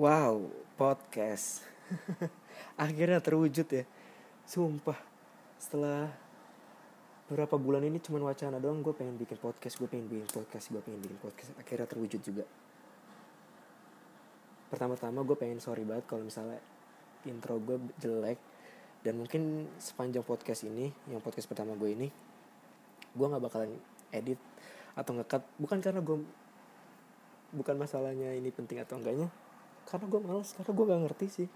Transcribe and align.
Wow, 0.00 0.48
podcast. 0.80 1.60
Akhirnya 2.80 3.20
terwujud 3.20 3.68
ya. 3.68 3.84
Sumpah. 4.48 4.96
Setelah 5.60 6.08
beberapa 7.28 7.60
bulan 7.60 7.84
ini 7.84 8.00
cuman 8.00 8.24
wacana 8.32 8.56
doang 8.56 8.80
gue 8.80 8.96
pengen 8.96 9.20
bikin 9.20 9.36
podcast, 9.36 9.76
gue 9.76 9.84
pengen 9.84 10.08
bikin 10.08 10.24
podcast, 10.24 10.72
gue 10.72 10.80
pengen 10.80 11.04
bikin 11.04 11.20
podcast. 11.20 11.52
Akhirnya 11.60 11.84
terwujud 11.84 12.16
juga. 12.16 12.48
Pertama-tama 14.72 15.20
gue 15.20 15.36
pengen 15.36 15.60
sorry 15.60 15.84
banget 15.84 16.08
kalau 16.08 16.24
misalnya 16.24 16.64
intro 17.28 17.60
gue 17.60 17.76
jelek 18.00 18.40
dan 19.04 19.20
mungkin 19.20 19.68
sepanjang 19.76 20.24
podcast 20.24 20.64
ini, 20.64 20.88
yang 21.12 21.20
podcast 21.20 21.44
pertama 21.44 21.76
gue 21.76 21.92
ini, 21.92 22.08
gue 23.12 23.26
nggak 23.28 23.44
bakalan 23.52 23.76
edit 24.16 24.40
atau 24.96 25.12
ngekat 25.12 25.44
bukan 25.60 25.76
karena 25.84 26.00
gue 26.00 26.24
bukan 27.52 27.76
masalahnya 27.76 28.32
ini 28.32 28.48
penting 28.48 28.80
atau 28.80 28.96
enggaknya 28.96 29.28
karena 29.90 30.06
gue 30.06 30.20
males 30.22 30.50
karena 30.54 30.70
gue 30.70 30.84
gak 30.86 31.02
ngerti 31.08 31.26
sih. 31.26 31.48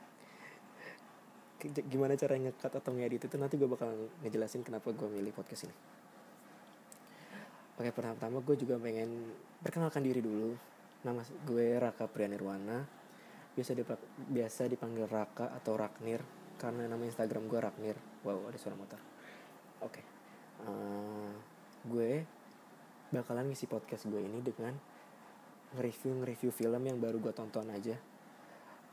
Gimana 1.89 2.19
cara 2.19 2.37
ngekat 2.37 2.73
atau 2.77 2.93
ngedit 2.93 3.31
itu 3.31 3.37
nanti 3.41 3.55
gue 3.57 3.65
bakal 3.71 3.89
ngejelasin 4.27 4.67
kenapa 4.67 4.91
gue 4.91 5.09
milih 5.09 5.33
podcast 5.33 5.71
ini. 5.71 5.77
Oke 7.79 7.91
pertama-tama 7.95 8.43
gue 8.43 8.57
juga 8.59 8.77
pengen 8.77 9.33
perkenalkan 9.63 10.03
diri 10.03 10.21
dulu. 10.21 10.53
Nama 11.07 11.23
gue 11.47 11.67
Raka 11.79 12.11
Prianirwana 12.11 12.83
biasa 13.55 13.71
dip 13.71 13.87
biasa 14.35 14.67
dipanggil 14.67 15.07
Raka 15.07 15.55
atau 15.55 15.79
Raknir 15.79 16.21
karena 16.59 16.91
nama 16.91 17.07
Instagram 17.07 17.47
gue 17.47 17.61
Raknir. 17.63 17.97
Wow 18.27 18.51
ada 18.51 18.59
suara 18.59 18.75
motor. 18.75 18.99
Oke 19.81 20.15
uh, 20.63 21.31
gue 21.85 22.25
bakalan 23.13 23.51
ngisi 23.53 23.69
podcast 23.69 24.09
gue 24.09 24.21
ini 24.23 24.41
dengan 24.41 24.75
nge-review 25.75 26.23
nge-review 26.23 26.51
film 26.55 26.83
yang 26.87 26.99
baru 26.99 27.19
gue 27.21 27.35
tonton 27.35 27.67
aja 27.71 27.99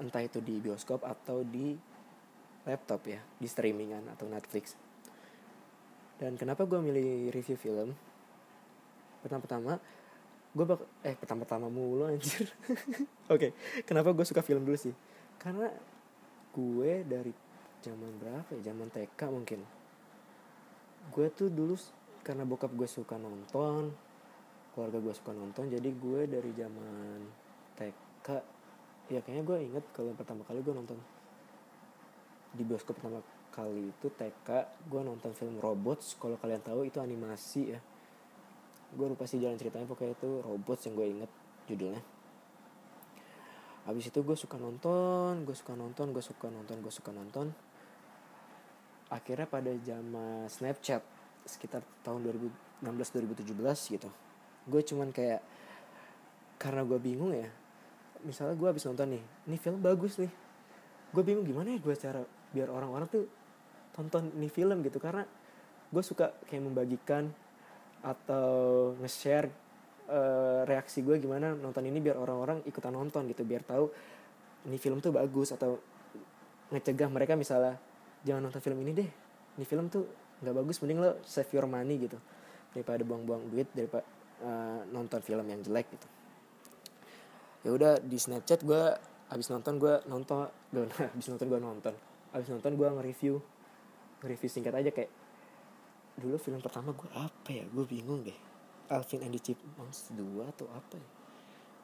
entah 0.01 0.25
itu 0.25 0.41
di 0.41 0.57
bioskop 0.57 1.05
atau 1.05 1.45
di 1.45 1.77
laptop 2.65 3.01
ya 3.05 3.21
di 3.37 3.47
streamingan 3.47 4.09
atau 4.11 4.25
Netflix. 4.25 4.73
Dan 6.17 6.37
kenapa 6.37 6.65
gue 6.65 6.77
milih 6.81 7.33
review 7.33 7.57
film? 7.57 7.93
Pertama-tama 9.21 9.77
gue 10.51 10.65
bak 10.67 10.83
eh 11.07 11.15
pertama-tama 11.15 11.71
mulu 11.71 12.09
anjir. 12.09 12.49
Oke 13.31 13.49
okay. 13.49 13.51
kenapa 13.87 14.11
gue 14.11 14.25
suka 14.25 14.43
film 14.43 14.65
dulu 14.65 14.75
sih? 14.77 14.93
Karena 15.39 15.69
gue 16.51 16.91
dari 17.07 17.31
zaman 17.81 18.11
berapa 18.19 18.49
ya? 18.57 18.73
Zaman 18.73 18.89
TK 18.91 19.21
mungkin. 19.31 19.61
Gue 21.13 21.31
tuh 21.33 21.49
dulu 21.49 21.77
karena 22.21 22.45
bokap 22.45 22.69
gue 22.77 22.85
suka 22.85 23.17
nonton 23.17 23.89
keluarga 24.71 24.97
gue 25.03 25.13
suka 25.13 25.35
nonton 25.35 25.67
jadi 25.67 25.89
gue 25.89 26.21
dari 26.31 26.51
zaman 26.55 27.19
TK 27.75 28.27
ya 29.11 29.19
kayaknya 29.19 29.43
gue 29.43 29.57
inget 29.59 29.85
kalau 29.91 30.15
pertama 30.15 30.47
kali 30.47 30.63
gue 30.63 30.71
nonton 30.71 30.95
di 32.55 32.63
bioskop 32.63 32.95
pertama 32.95 33.19
kali 33.51 33.91
itu 33.91 34.07
TK 34.07 34.47
gue 34.87 35.01
nonton 35.03 35.35
film 35.35 35.59
Robots. 35.59 36.15
Kalau 36.15 36.39
kalian 36.39 36.63
tahu 36.63 36.87
itu 36.87 37.03
animasi 37.03 37.75
ya. 37.75 37.79
Gue 38.95 39.07
lupa 39.11 39.27
sih 39.27 39.39
jalan 39.39 39.59
ceritanya 39.59 39.87
pokoknya 39.87 40.15
itu 40.15 40.29
Robots 40.39 40.87
yang 40.87 40.95
gue 40.95 41.07
inget 41.11 41.31
judulnya. 41.67 42.01
Habis 43.83 44.07
itu 44.07 44.19
gue 44.23 44.37
suka 44.39 44.55
nonton 44.55 45.43
gue 45.43 45.55
suka 45.55 45.75
nonton 45.75 46.15
gue 46.15 46.23
suka 46.23 46.47
nonton 46.47 46.75
gue 46.79 46.93
suka 46.93 47.11
nonton. 47.11 47.51
Akhirnya 49.11 49.47
pada 49.47 49.75
zaman 49.83 50.47
Snapchat 50.47 51.03
sekitar 51.43 51.83
tahun 52.07 52.23
2016 52.79 52.87
2017 52.87 53.95
gitu. 53.99 54.09
Gue 54.71 54.81
cuman 54.87 55.11
kayak 55.11 55.43
karena 56.55 56.87
gue 56.87 56.99
bingung 57.01 57.35
ya 57.35 57.51
misalnya 58.27 58.55
gue 58.57 58.67
habis 58.67 58.83
nonton 58.85 59.17
nih 59.17 59.23
ini 59.49 59.57
film 59.57 59.79
bagus 59.81 60.17
nih. 60.21 60.31
Gue 61.11 61.23
bingung 61.27 61.43
gimana 61.43 61.75
ya 61.75 61.79
gue 61.79 61.95
cara 61.97 62.21
biar 62.51 62.67
orang-orang 62.71 63.07
tuh 63.07 63.25
tonton 63.91 64.31
nih 64.39 64.51
film 64.51 64.79
gitu 64.83 64.99
karena 64.99 65.27
gue 65.91 66.03
suka 66.03 66.31
kayak 66.47 66.63
membagikan 66.63 67.27
atau 68.01 68.91
nge-share 69.03 69.51
uh, 70.07 70.63
reaksi 70.63 71.03
gue 71.03 71.19
gimana 71.19 71.51
nonton 71.53 71.83
ini 71.83 71.99
biar 71.99 72.15
orang-orang 72.15 72.63
ikutan 72.65 72.95
nonton 72.95 73.27
gitu 73.27 73.43
biar 73.43 73.61
tahu 73.67 73.91
ini 74.71 74.77
film 74.79 75.03
tuh 75.03 75.11
bagus 75.11 75.51
atau 75.51 75.77
ngecegah 76.71 77.11
mereka 77.11 77.35
misalnya 77.35 77.75
jangan 78.23 78.47
nonton 78.47 78.63
film 78.63 78.79
ini 78.87 78.91
deh 79.03 79.09
ini 79.59 79.65
film 79.67 79.91
tuh 79.91 80.07
nggak 80.41 80.55
bagus 80.55 80.79
mending 80.81 80.99
lo 81.03 81.11
save 81.27 81.51
your 81.53 81.67
money 81.67 82.01
gitu. 82.01 82.17
Daripada 82.71 83.03
buang-buang 83.03 83.51
duit 83.51 83.67
daripada 83.75 84.07
uh, 84.41 84.81
nonton 84.89 85.19
film 85.19 85.43
yang 85.43 85.59
jelek 85.59 85.91
gitu 85.91 86.20
ya 87.61 87.69
udah 87.71 88.01
di 88.01 88.17
Snapchat 88.17 88.65
gue 88.65 88.81
abis 89.31 89.47
nonton 89.53 89.79
gue 89.79 89.93
nonton 90.09 90.49
gue 90.73 90.83
abis 91.15 91.27
nonton 91.31 91.47
gue 91.47 91.59
nonton 91.61 91.93
abis 92.31 92.49
nonton 92.51 92.71
gue 92.75 92.87
nge-review 92.87 93.35
nge-review 94.21 94.49
singkat 94.49 94.73
aja 94.77 94.91
kayak 94.93 95.11
dulu 96.19 96.35
film 96.37 96.59
pertama 96.59 96.91
gue 96.91 97.09
apa 97.15 97.49
ya? 97.49 97.65
Gue 97.71 97.85
bingung 97.87 98.21
deh. 98.21 98.35
Alvin 98.91 99.23
and 99.23 99.33
the 99.33 99.39
Chipmunks 99.39 100.11
2 100.13 100.51
atau 100.51 100.67
apa 100.69 100.99
ya? 100.99 101.07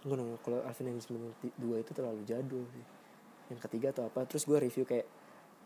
Gue 0.03 0.15
nanya 0.19 0.38
kalau 0.43 0.59
Alvin 0.61 0.93
and 0.93 0.99
the 0.99 1.03
Chipmunks 1.07 1.39
2 1.57 1.83
itu 1.83 1.91
terlalu 1.95 2.21
jadul 2.27 2.63
sih. 2.69 2.85
Yang 3.49 3.59
ketiga 3.65 3.95
atau 3.95 4.11
apa 4.11 4.27
terus 4.27 4.44
gue 4.44 4.57
review 4.59 4.83
kayak 4.83 5.07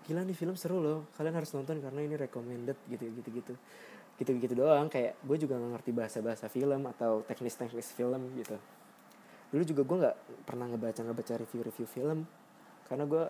gila 0.05 0.21
nih 0.23 0.37
film 0.37 0.55
seru 0.55 0.79
loh. 0.79 1.09
Kalian 1.17 1.35
harus 1.35 1.51
nonton 1.51 1.81
karena 1.81 1.99
ini 2.05 2.15
recommended 2.15 2.77
gitu 2.87 3.03
gitu 3.09 3.29
gitu. 3.33 3.53
Gitu 4.21 4.31
gitu 4.37 4.53
doang. 4.53 4.87
Kayak 4.87 5.17
gue 5.25 5.37
juga 5.41 5.57
gak 5.57 5.71
ngerti 5.81 5.91
bahasa 5.91 6.17
bahasa 6.21 6.45
film 6.47 6.85
atau 6.87 7.25
teknis 7.25 7.57
teknis 7.57 7.89
film 7.91 8.21
gitu 8.37 8.55
dulu 9.51 9.63
juga 9.67 9.81
gue 9.83 9.97
nggak 10.07 10.17
pernah 10.47 10.65
ngebaca 10.71 11.03
ngebaca 11.03 11.33
review 11.35 11.61
review 11.67 11.87
film 11.87 12.23
karena 12.87 13.03
gue 13.03 13.23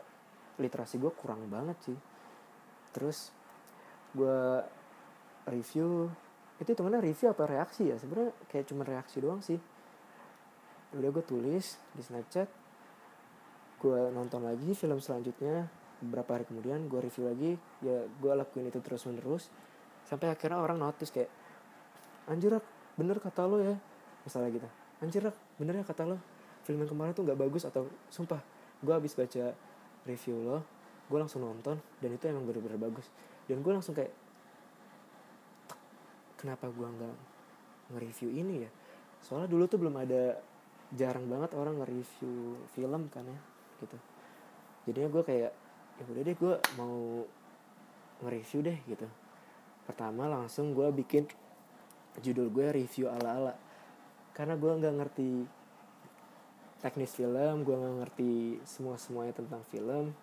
literasi 0.62 1.02
gue 1.02 1.12
kurang 1.18 1.50
banget 1.50 1.78
sih. 1.82 1.98
Terus 2.94 3.34
gue 4.14 4.62
review 5.50 6.10
itu 6.62 6.72
temennya 6.78 7.02
review 7.02 7.34
apa 7.34 7.44
reaksi 7.50 7.90
ya? 7.90 7.98
Sebenarnya 7.98 8.32
kayak 8.50 8.66
cuma 8.70 8.86
reaksi 8.86 9.18
doang 9.18 9.42
sih. 9.42 9.58
Udah 10.94 11.10
gue 11.10 11.24
tulis 11.26 11.82
di 11.98 12.02
snapchat 12.06 12.62
gue 13.82 14.14
nonton 14.14 14.46
lagi 14.46 14.78
film 14.78 15.02
selanjutnya 15.02 15.66
beberapa 16.06 16.38
hari 16.38 16.46
kemudian 16.46 16.86
gue 16.86 17.02
review 17.02 17.26
lagi 17.26 17.52
ya 17.82 18.06
gue 18.06 18.34
lakuin 18.38 18.70
itu 18.70 18.78
terus 18.78 19.10
menerus 19.10 19.50
sampai 20.06 20.30
akhirnya 20.30 20.62
orang 20.62 20.78
notice 20.78 21.10
kayak 21.10 21.34
anjir 22.30 22.54
bener 22.94 23.18
kata 23.18 23.50
lo 23.50 23.58
ya 23.58 23.74
misalnya 24.22 24.50
gitu 24.54 24.70
anjir 25.02 25.26
bener 25.58 25.82
ya 25.82 25.84
kata 25.84 26.06
lo. 26.06 26.18
Film 26.62 26.86
yang 26.86 26.92
kemarin 26.94 27.12
tuh 27.18 27.26
nggak 27.26 27.40
bagus 27.42 27.66
atau 27.66 27.90
sumpah 28.14 28.40
gue 28.82 28.94
habis 28.94 29.18
baca 29.18 29.54
review 30.06 30.38
lo 30.42 30.62
gue 31.12 31.20
langsung 31.20 31.44
nonton 31.44 31.76
dan 32.00 32.10
itu 32.16 32.24
emang 32.32 32.48
bener-bener 32.48 32.80
bagus. 32.80 33.12
Dan 33.44 33.60
gue 33.60 33.74
langsung 33.76 33.92
kayak 33.92 34.16
kenapa 36.40 36.72
gue 36.72 36.88
nggak 36.88 37.16
nge-review 37.92 38.30
ini 38.32 38.64
ya? 38.64 38.72
Soalnya 39.20 39.52
dulu 39.52 39.68
tuh 39.68 39.78
belum 39.84 40.00
ada 40.00 40.40
jarang 40.96 41.28
banget 41.28 41.52
orang 41.60 41.84
nge-review 41.84 42.56
film 42.72 43.12
kan 43.12 43.28
ya 43.28 43.40
gitu. 43.84 43.98
Jadinya 44.88 45.10
gue 45.12 45.24
kayak 45.28 45.52
ya 46.00 46.04
udah 46.08 46.24
deh 46.24 46.38
gue 46.40 46.54
mau 46.80 47.28
nge-review 48.24 48.60
deh 48.64 48.78
gitu. 48.88 49.08
Pertama 49.84 50.32
langsung 50.32 50.72
gue 50.72 50.88
bikin 50.96 51.28
judul 52.24 52.48
gue 52.48 52.72
review 52.72 53.12
ala-ala 53.12 53.56
karena 54.32 54.56
gue 54.56 54.72
nggak 54.72 54.96
ngerti 55.02 55.30
teknis 56.82 57.14
film 57.14 57.62
gue 57.62 57.76
nggak 57.78 57.96
ngerti 58.02 58.58
semua 58.66 58.98
semuanya 58.98 59.38
tentang 59.38 59.62
film 59.70 60.16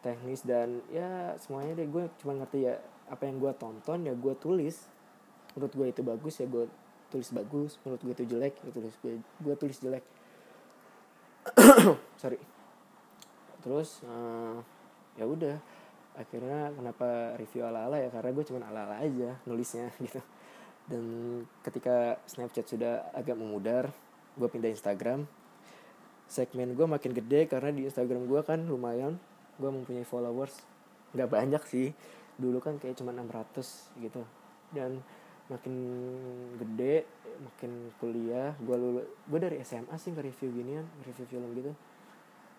teknis 0.00 0.46
dan 0.46 0.82
ya 0.88 1.34
semuanya 1.42 1.78
deh. 1.78 1.88
Gue 1.90 2.10
cuma 2.22 2.38
ngerti 2.38 2.66
ya 2.70 2.78
apa 3.08 3.22
yang 3.26 3.42
gue 3.42 3.52
tonton 3.58 3.98
ya 4.06 4.14
gue 4.14 4.34
tulis. 4.38 4.86
Menurut 5.56 5.72
gue 5.74 5.86
itu 5.90 6.02
bagus 6.06 6.34
ya 6.38 6.46
gue 6.46 6.64
tulis 7.10 7.28
bagus. 7.34 7.76
Menurut 7.82 8.00
gue 8.02 8.14
itu 8.14 8.24
jelek 8.36 8.54
ya 8.62 8.70
tulis 8.70 8.94
gue 9.02 9.12
gue 9.20 9.54
tulis 9.58 9.78
jelek. 9.82 10.04
Sorry. 12.22 12.38
Terus 13.62 14.02
uh, 14.06 14.62
ya 15.18 15.26
udah. 15.26 15.58
Akhirnya 16.18 16.74
kenapa 16.74 17.38
review 17.38 17.62
ala-ala 17.62 17.94
ya? 18.02 18.10
Karena 18.10 18.34
gue 18.34 18.44
cuma 18.46 18.58
ala-ala 18.66 18.98
aja 18.98 19.38
nulisnya 19.46 19.86
gitu 20.04 20.18
dan 20.88 21.04
ketika 21.60 22.16
Snapchat 22.24 22.64
sudah 22.64 23.12
agak 23.12 23.36
memudar 23.36 23.92
gue 24.40 24.48
pindah 24.48 24.72
Instagram. 24.72 25.28
Segmen 26.28 26.76
gue 26.76 26.84
makin 26.84 27.12
gede 27.12 27.48
karena 27.48 27.72
di 27.72 27.88
Instagram 27.88 28.28
gue 28.28 28.40
kan 28.44 28.60
lumayan 28.64 29.20
gue 29.60 29.68
mempunyai 29.68 30.04
followers. 30.08 30.64
Nggak 31.12 31.28
banyak 31.28 31.62
sih. 31.68 31.88
Dulu 32.40 32.60
kan 32.60 32.80
kayak 32.80 32.96
cuma 33.00 33.12
600 33.12 34.00
gitu. 34.00 34.24
Dan 34.72 35.00
makin 35.48 35.74
gede 36.60 37.08
makin 37.40 37.88
kuliah 37.96 38.52
gue 38.60 38.76
lulu 38.76 39.00
gue 39.00 39.38
dari 39.40 39.56
SMA 39.64 39.96
sih 39.96 40.12
nge-review 40.12 40.52
ginian 40.52 40.84
review 41.04 41.24
film 41.28 41.48
gitu. 41.56 41.72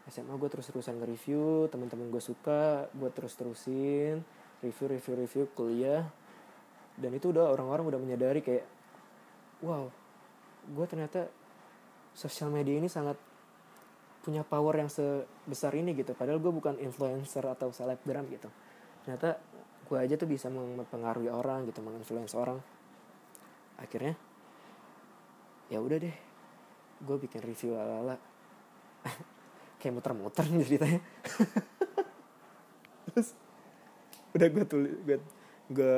SMA 0.09 0.33
gue 0.33 0.49
terus 0.49 0.65
terusan 0.73 0.97
nge-review 0.97 1.69
teman-teman 1.69 2.09
gue 2.09 2.21
suka 2.21 2.89
gue 2.97 3.09
terus 3.13 3.37
terusin 3.37 4.25
review 4.65 4.85
review 4.89 5.13
review 5.21 5.43
kuliah 5.53 6.09
dan 6.99 7.11
itu 7.15 7.31
udah 7.31 7.55
orang-orang 7.55 7.95
udah 7.95 7.99
menyadari 7.99 8.43
kayak 8.43 8.67
wow 9.63 9.87
gue 10.69 10.85
ternyata 10.85 11.31
sosial 12.13 12.51
media 12.51 12.75
ini 12.77 12.91
sangat 12.91 13.15
punya 14.19 14.43
power 14.43 14.75
yang 14.75 14.91
sebesar 14.91 15.73
ini 15.73 15.95
gitu. 15.95 16.11
Padahal 16.13 16.43
gue 16.43 16.51
bukan 16.51 16.75
influencer 16.77 17.41
atau 17.47 17.71
selebgram 17.71 18.27
gitu. 18.27 18.51
Ternyata 19.07 19.39
gue 19.89 19.97
aja 19.97 20.19
tuh 20.19 20.29
bisa 20.29 20.51
mempengaruhi 20.51 21.31
orang 21.31 21.65
gitu 21.65 21.79
menginfluence 21.81 22.35
orang. 22.35 22.59
Akhirnya 23.79 24.13
ya 25.71 25.79
udah 25.79 25.97
deh 26.01 26.15
gue 26.99 27.17
bikin 27.25 27.39
review 27.45 27.77
ala 27.79 27.95
ala 28.03 28.15
kayak 29.79 29.93
muter-muter 29.95 30.45
ceritanya. 30.45 30.99
Terus 33.09 33.33
udah 34.35 34.47
gue 34.51 34.65
tulis 34.67 34.93
gue 35.07 35.17
gue 35.73 35.97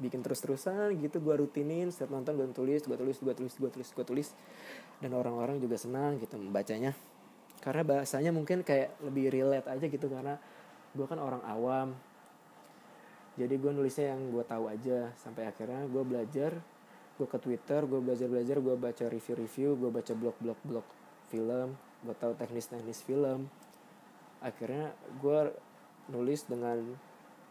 bikin 0.00 0.24
terus-terusan 0.24 0.96
gitu 0.96 1.20
gue 1.20 1.34
rutinin 1.36 1.92
setiap 1.92 2.10
nonton 2.16 2.34
gue 2.40 2.48
tulis 2.56 2.80
gue 2.82 2.96
tulis 2.96 3.20
gue 3.20 3.34
tulis 3.36 3.54
gue 3.54 3.70
tulis 3.70 3.88
gue 3.92 4.04
tulis. 4.04 4.28
Dan 4.98 5.12
orang-orang 5.12 5.60
juga 5.60 5.76
senang 5.76 6.16
gitu 6.16 6.40
membacanya. 6.40 6.96
Karena 7.60 7.84
bahasanya 7.84 8.32
mungkin 8.32 8.64
kayak 8.64 8.96
lebih 9.04 9.28
relate 9.28 9.68
aja 9.68 9.84
gitu 9.86 10.08
karena 10.08 10.40
gue 10.96 11.06
kan 11.06 11.20
orang 11.20 11.44
awam. 11.44 11.92
Jadi 13.36 13.54
gue 13.56 13.72
nulisnya 13.72 14.16
yang 14.16 14.32
gue 14.32 14.44
tahu 14.44 14.72
aja. 14.72 15.12
Sampai 15.20 15.44
akhirnya 15.44 15.84
gue 15.86 16.02
belajar 16.02 16.52
gue 17.20 17.28
ke 17.28 17.36
twitter 17.36 17.84
gue 17.84 18.00
belajar 18.00 18.32
belajar 18.32 18.56
gue 18.64 18.74
baca 18.80 19.04
review-review 19.12 19.76
gue 19.76 19.90
baca 19.92 20.16
blog-blog 20.16 20.56
blog 20.64 20.86
film 21.28 21.76
gue 22.00 22.16
tahu 22.16 22.32
teknis-teknis 22.32 23.04
film. 23.04 23.44
Akhirnya 24.40 24.96
gue 25.20 25.52
nulis 26.08 26.48
dengan 26.48 26.80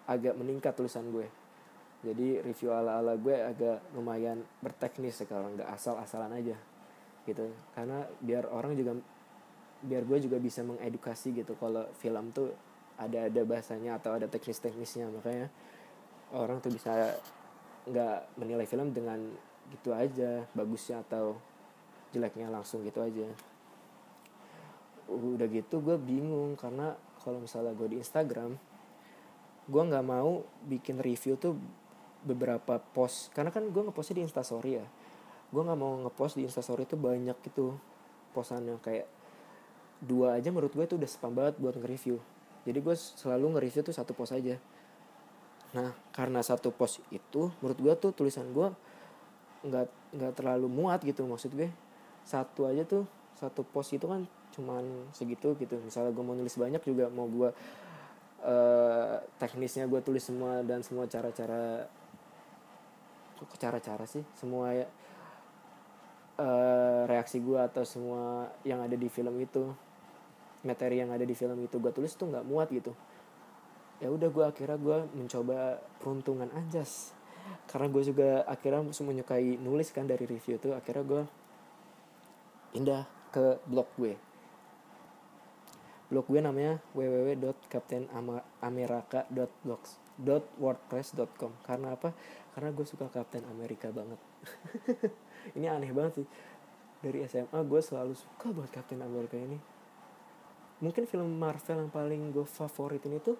agak 0.09 0.33
meningkat 0.33 0.73
tulisan 0.73 1.05
gue 1.13 1.29
jadi 1.99 2.39
review 2.39 2.71
ala-ala 2.71 3.19
gue 3.19 3.35
agak 3.35 3.83
lumayan 3.91 4.39
berteknis 4.63 5.19
sekarang 5.19 5.59
nggak 5.59 5.67
asal-asalan 5.67 6.31
aja 6.31 6.55
gitu. 7.27 7.51
Karena 7.75 8.07
biar 8.23 8.47
orang 8.47 8.73
juga 8.79 8.95
biar 9.79 10.03
gue 10.07 10.17
juga 10.23 10.37
bisa 10.39 10.63
mengedukasi 10.63 11.35
gitu 11.35 11.55
kalau 11.59 11.87
film 11.99 12.31
tuh 12.31 12.51
ada 12.99 13.27
ada 13.27 13.41
bahasanya 13.43 13.99
atau 13.99 14.15
ada 14.15 14.31
teknis-teknisnya. 14.31 15.11
Makanya 15.11 15.51
orang 16.31 16.63
tuh 16.63 16.71
bisa 16.71 17.19
nggak 17.83 18.39
menilai 18.39 18.63
film 18.63 18.95
dengan 18.95 19.19
gitu 19.69 19.91
aja 19.91 20.47
bagusnya 20.55 21.03
atau 21.03 21.35
jeleknya 22.15 22.47
langsung 22.47 22.79
gitu 22.87 23.03
aja. 23.03 23.27
Udah 25.11 25.51
gitu 25.51 25.83
gue 25.83 25.99
bingung 25.99 26.55
karena 26.55 26.95
kalau 27.19 27.43
misalnya 27.43 27.75
gue 27.75 27.91
di 27.91 27.97
Instagram 27.99 28.55
gue 29.69 29.83
nggak 29.85 30.05
mau 30.07 30.41
bikin 30.65 30.97
review 30.97 31.37
tuh 31.37 31.53
beberapa 32.23 32.83
post 32.91 33.31
karena 33.31 33.51
kan 33.53 33.63
gue 33.71 33.81
ngepostnya 33.83 34.21
di 34.21 34.25
instastory 34.27 34.71
ya. 34.81 34.85
Gue 35.49 35.61
nggak 35.65 35.79
mau 35.79 35.97
ngepost 36.05 36.37
di 36.37 36.45
instastory 36.45 36.85
tuh 36.85 36.99
banyak 36.99 37.35
gitu 37.41 37.73
postannya 38.35 38.77
kayak 38.83 39.09
dua 39.99 40.39
aja 40.39 40.53
menurut 40.53 40.71
gue 40.71 40.85
itu 40.85 40.95
udah 40.95 41.09
spam 41.09 41.33
banget 41.35 41.59
buat 41.59 41.75
nge-review. 41.75 42.19
Jadi 42.67 42.79
gue 42.79 42.95
selalu 42.95 43.57
nge-review 43.57 43.81
tuh 43.81 43.95
satu 43.95 44.11
post 44.13 44.35
aja. 44.35 44.59
Nah 45.75 45.95
karena 46.13 46.43
satu 46.43 46.69
post 46.71 47.03
itu 47.09 47.51
menurut 47.63 47.79
gue 47.79 47.93
tuh 47.97 48.11
tulisan 48.13 48.47
gue 48.51 48.67
nggak 49.59 49.87
nggak 50.15 50.33
terlalu 50.39 50.67
muat 50.71 51.01
gitu 51.03 51.25
maksud 51.25 51.55
gue. 51.55 51.71
Satu 52.27 52.69
aja 52.69 52.85
tuh 52.85 53.09
satu 53.39 53.63
post 53.63 53.95
itu 53.95 54.05
kan 54.05 54.27
cuman 54.53 55.09
segitu 55.15 55.55
gitu. 55.57 55.79
Misalnya 55.81 56.11
gue 56.11 56.23
mau 56.23 56.35
nulis 56.35 56.55
banyak 56.55 56.83
juga 56.83 57.07
mau 57.09 57.25
gue 57.25 57.49
uh, 58.43 59.17
teknisnya 59.39 59.87
gue 59.87 59.99
tulis 60.03 60.23
semua 60.23 60.63
dan 60.63 60.83
semua 60.83 61.07
cara-cara 61.09 61.87
cara-cara 63.59 64.03
sih. 64.09 64.23
Semua 64.35 64.73
uh, 66.39 67.03
reaksi 67.05 67.39
gue 67.43 67.59
atau 67.59 67.83
semua 67.83 68.51
yang 68.63 68.81
ada 68.83 68.95
di 68.95 69.07
film 69.11 69.35
itu 69.39 69.71
materi 70.63 70.99
yang 70.99 71.11
ada 71.11 71.23
di 71.23 71.31
film 71.35 71.55
itu 71.63 71.79
gue 71.79 71.91
tulis 71.91 72.11
tuh 72.15 72.27
nggak 72.31 72.43
muat 72.47 72.67
gitu. 72.71 72.91
Ya 73.99 74.11
udah 74.11 74.31
gue 74.31 74.45
akhirnya 74.47 74.79
gue 74.79 74.97
mencoba 75.15 75.79
peruntungan 75.99 76.47
anjas. 76.55 77.11
Karena 77.67 77.87
gue 77.89 78.03
juga 78.03 78.43
akhirnya 78.45 78.83
menyukai 78.83 79.57
nulis 79.59 79.91
kan 79.91 80.07
dari 80.07 80.25
review 80.25 80.57
itu 80.57 80.71
akhirnya 80.71 81.03
gue 81.03 81.23
pindah 82.73 83.03
ke 83.31 83.59
blog 83.67 83.87
gue. 83.97 84.15
Blog 86.09 86.25
gue 86.25 86.41
namanya 86.41 86.81
www.captainamerika.wordpress.com 90.19 91.51
karena 91.63 91.95
apa? 91.95 92.11
Karena 92.51 92.69
gue 92.75 92.83
suka 92.83 93.07
Captain 93.07 93.47
America 93.47 93.87
banget. 93.89 94.19
Ini 95.57 95.71
aneh 95.71 95.95
banget 95.95 96.23
sih. 96.23 96.27
Dari 96.99 97.23
SMA 97.31 97.59
gue 97.63 97.79
selalu 97.79 98.11
suka 98.11 98.51
buat 98.51 98.67
Captain 98.67 98.99
America 98.99 99.39
ini. 99.39 99.55
Mungkin 100.83 101.07
film 101.07 101.31
Marvel 101.39 101.87
yang 101.87 101.91
paling 101.91 102.35
gue 102.35 102.43
favoritin 102.43 103.15
itu 103.15 103.39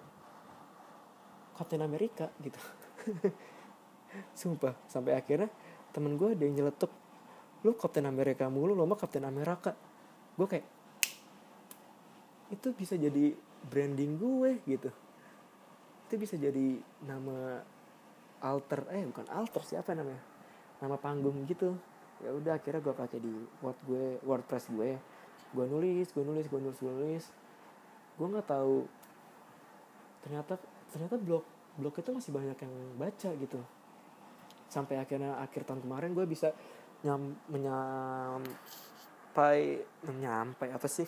Captain 1.52 1.84
America 1.84 2.32
gitu. 2.40 2.56
Sumpah 4.40 4.72
sampai 4.88 5.12
akhirnya 5.12 5.52
temen 5.92 6.16
gue 6.16 6.32
ada 6.32 6.40
yang 6.40 6.56
nyeletuk 6.56 6.88
lu 7.60 7.76
Captain 7.76 8.08
America 8.08 8.48
mulu 8.48 8.72
lo 8.72 8.88
mah 8.88 8.96
Captain 8.96 9.28
America. 9.28 9.76
Gue 10.40 10.48
kayak 10.48 10.64
itu 12.48 12.72
bisa 12.72 12.96
jadi 12.96 13.36
branding 13.68 14.16
gue 14.16 14.50
gitu 14.64 14.88
itu 16.10 16.18
bisa 16.18 16.34
jadi 16.34 16.82
nama 17.06 17.62
alter 18.42 18.82
eh 18.90 19.06
bukan 19.06 19.30
alter 19.30 19.62
siapa 19.62 19.94
namanya? 19.94 20.18
Nama 20.82 20.98
panggung 20.98 21.46
gitu. 21.46 21.78
Ya 22.18 22.34
udah 22.34 22.58
akhirnya 22.58 22.82
gue 22.82 22.90
pakai 22.90 23.22
di 23.22 23.30
word 23.62 23.78
gue 23.86 24.18
wordpress 24.26 24.66
gue. 24.74 24.98
Gue 25.54 25.70
nulis 25.70 26.10
gue 26.10 26.26
nulis 26.26 26.50
gue 26.50 26.58
nulis 26.58 26.82
gue 26.82 26.90
nulis. 26.90 27.30
Gue 28.18 28.26
nggak 28.26 28.42
tahu. 28.42 28.90
Ternyata 30.26 30.58
ternyata 30.90 31.14
blog 31.14 31.46
blog 31.78 31.94
itu 31.94 32.10
masih 32.10 32.34
banyak 32.34 32.58
yang 32.58 32.74
baca 32.98 33.30
gitu. 33.30 33.62
Sampai 34.66 34.98
akhirnya 34.98 35.38
akhir 35.38 35.62
tahun 35.62 35.86
kemarin 35.86 36.10
gue 36.10 36.26
bisa 36.26 36.50
nyam 37.06 37.38
menyampai 37.46 38.50
menyampai 40.10 40.74
apa 40.74 40.90
sih? 40.90 41.06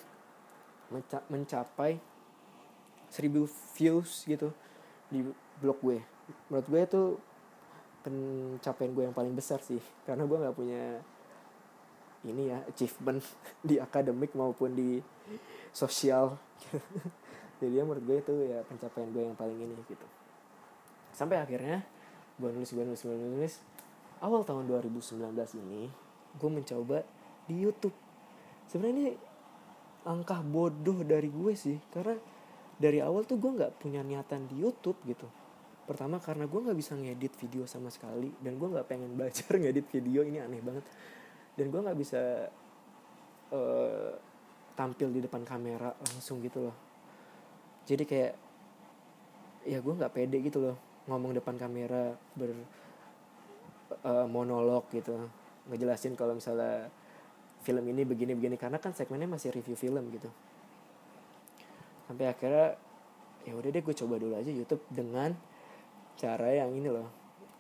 Menca 0.95 1.27
mencapai 1.27 1.99
seribu 3.11 3.51
views 3.75 4.23
gitu 4.31 4.55
di 5.13 5.21
blog 5.61 5.79
gue. 5.85 5.99
Menurut 6.49 6.67
gue 6.73 6.81
itu 6.81 7.03
pencapaian 8.03 8.91
gue 8.97 9.05
yang 9.05 9.17
paling 9.17 9.37
besar 9.37 9.61
sih. 9.61 9.79
Karena 10.09 10.25
gue 10.25 10.39
nggak 10.41 10.57
punya 10.57 10.83
ini 12.25 12.49
ya 12.49 12.59
achievement 12.65 13.21
di 13.69 13.77
akademik 13.77 14.33
maupun 14.33 14.73
di 14.73 15.05
sosial. 15.77 16.41
Jadi 17.61 17.79
ya 17.79 17.85
menurut 17.85 18.03
gue 18.03 18.17
itu 18.19 18.35
ya 18.49 18.65
pencapaian 18.67 19.09
gue 19.13 19.23
yang 19.23 19.37
paling 19.37 19.59
ini 19.61 19.77
gitu. 19.87 20.07
Sampai 21.13 21.39
akhirnya 21.39 21.85
gue 22.41 22.49
nulis 22.49 22.73
gue 22.73 22.83
nulis 22.83 23.03
gue 23.05 23.13
nulis. 23.13 23.55
Awal 24.23 24.47
tahun 24.49 24.67
2019 24.67 25.29
ini 25.61 25.93
gue 26.41 26.51
mencoba 26.51 27.05
di 27.47 27.55
YouTube. 27.61 27.95
Sebenarnya 28.67 28.95
ini 28.97 29.07
langkah 30.03 30.43
bodoh 30.43 31.07
dari 31.07 31.31
gue 31.31 31.53
sih 31.55 31.79
karena 31.95 32.19
dari 32.83 32.99
awal 32.99 33.23
tuh 33.23 33.39
gue 33.39 33.55
nggak 33.55 33.79
punya 33.79 34.03
niatan 34.03 34.51
di 34.51 34.59
YouTube 34.59 34.99
gitu. 35.07 35.31
Pertama 35.87 36.19
karena 36.19 36.51
gue 36.51 36.59
nggak 36.59 36.75
bisa 36.75 36.99
ngedit 36.99 37.39
video 37.39 37.63
sama 37.71 37.95
sekali 37.95 38.35
dan 38.43 38.59
gue 38.59 38.67
nggak 38.67 38.87
pengen 38.91 39.15
belajar 39.15 39.55
ngedit 39.63 39.87
video 39.87 40.27
ini 40.27 40.43
aneh 40.43 40.59
banget. 40.59 40.83
Dan 41.55 41.71
gue 41.71 41.79
nggak 41.79 41.99
bisa 41.99 42.51
uh, 43.55 44.13
tampil 44.75 45.15
di 45.15 45.23
depan 45.23 45.47
kamera 45.47 45.95
langsung 45.95 46.43
gitu 46.43 46.67
loh. 46.67 46.77
Jadi 47.87 48.03
kayak 48.03 48.35
ya 49.63 49.79
gue 49.79 49.95
nggak 49.95 50.11
pede 50.11 50.43
gitu 50.43 50.59
loh 50.59 50.77
ngomong 51.07 51.39
depan 51.39 51.55
kamera 51.55 52.19
ber 52.35 52.51
uh, 54.03 54.27
monolog 54.27 54.91
gitu. 54.91 55.15
Ngejelasin 55.71 56.19
kalau 56.19 56.35
misalnya 56.35 56.91
film 57.63 57.87
ini 57.87 58.03
begini 58.03 58.35
begini 58.35 58.59
karena 58.59 58.83
kan 58.83 58.91
segmennya 58.91 59.31
masih 59.31 59.55
review 59.55 59.79
film 59.79 60.03
gitu 60.11 60.27
sampai 62.13 62.29
akhirnya 62.29 62.77
ya 63.49 63.57
udah 63.57 63.71
deh 63.73 63.83
gue 63.83 63.97
coba 63.97 64.21
dulu 64.21 64.37
aja 64.37 64.53
YouTube 64.53 64.85
dengan 64.93 65.33
cara 66.15 66.53
yang 66.53 66.77
ini 66.77 66.93
loh 66.93 67.09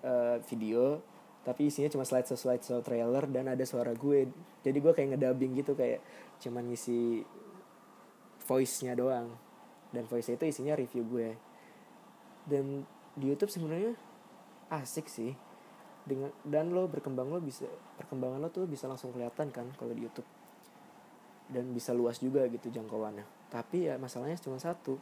uh, 0.04 0.37
video 0.44 1.00
tapi 1.42 1.66
isinya 1.66 1.90
cuma 1.90 2.06
slide 2.06 2.26
show 2.30 2.38
slide 2.38 2.62
show 2.62 2.78
trailer 2.87 3.26
dan 3.26 3.50
ada 3.50 3.62
suara 3.66 3.90
gue. 3.99 4.30
Jadi 4.62 4.78
gue 4.78 4.92
kayak 4.94 5.18
ngedubbing 5.18 5.59
gitu 5.59 5.75
kayak 5.75 5.99
cuman 6.38 6.71
ngisi 6.71 7.26
voice 8.47 8.87
nya 8.87 8.94
doang. 8.94 9.35
Dan 9.90 10.06
voice 10.06 10.30
itu 10.30 10.47
isinya 10.47 10.78
review 10.78 11.02
gue. 11.02 11.35
Dan 12.47 12.87
di 13.18 13.26
YouTube 13.26 13.50
sebenarnya 13.50 13.99
asik 14.71 15.11
sih. 15.11 15.35
Dengan 16.06 16.30
dan 16.47 16.71
lo 16.71 16.87
berkembang 16.87 17.30
lo 17.30 17.42
bisa 17.42 17.66
perkembangan 17.99 18.38
lo 18.38 18.49
tuh 18.50 18.66
bisa 18.71 18.87
langsung 18.87 19.11
kelihatan 19.11 19.50
kan 19.50 19.66
kalau 19.78 19.94
di 19.94 20.06
YouTube 20.06 20.26
dan 21.51 21.73
bisa 21.75 21.91
luas 21.97 22.23
juga 22.23 22.47
gitu 22.47 22.71
jangkauannya. 22.71 23.25
Tapi 23.51 23.91
ya 23.91 23.99
masalahnya 23.99 24.39
cuma 24.39 24.61
satu. 24.61 25.01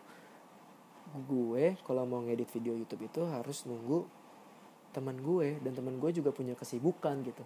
Gue 1.26 1.74
kalau 1.82 2.06
mau 2.06 2.22
ngedit 2.22 2.48
video 2.54 2.78
YouTube 2.78 3.10
itu 3.10 3.20
harus 3.26 3.66
nunggu 3.66 4.06
teman 4.90 5.18
gue 5.22 5.58
dan 5.62 5.72
teman 5.74 5.98
gue 5.98 6.10
juga 6.14 6.30
punya 6.30 6.54
kesibukan 6.54 7.22
gitu. 7.26 7.44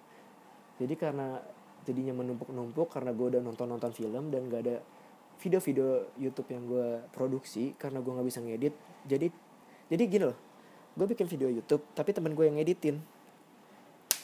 Jadi 0.81 0.95
karena 0.97 1.41
jadinya 1.85 2.17
menumpuk-numpuk 2.17 2.89
karena 2.93 3.13
gue 3.13 3.37
udah 3.37 3.43
nonton-nonton 3.45 3.93
film 3.93 4.33
dan 4.33 4.49
gak 4.49 4.63
ada 4.65 4.77
video-video 5.39 6.09
YouTube 6.17 6.49
yang 6.55 6.65
gue 6.65 6.89
produksi 7.13 7.77
karena 7.77 8.01
gue 8.01 8.13
nggak 8.15 8.29
bisa 8.31 8.41
ngedit 8.41 8.75
jadi 9.05 9.29
jadi 9.93 10.03
gini 10.09 10.25
loh. 10.25 10.39
Gue 10.97 11.07
bikin 11.11 11.29
video 11.29 11.53
YouTube 11.53 11.85
tapi 11.93 12.17
temen 12.17 12.33
gue 12.33 12.45
yang 12.49 12.57
ngeditin. 12.57 12.97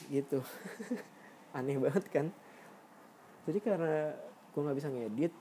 Gitu. 0.09 0.41
Aneh 1.57 1.77
banget 1.77 2.05
kan? 2.09 2.33
Jadi 3.45 3.59
karena 3.61 4.17
gue 4.51 4.61
nggak 4.61 4.77
bisa 4.77 4.89
ngedit 4.91 5.33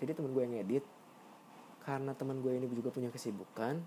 jadi 0.00 0.16
temen 0.16 0.32
gue 0.32 0.42
yang 0.42 0.54
ngedit. 0.56 0.84
Karena 1.80 2.12
teman 2.16 2.40
gue 2.40 2.52
ini 2.56 2.66
juga 2.72 2.90
punya 2.90 3.12
kesibukan 3.12 3.78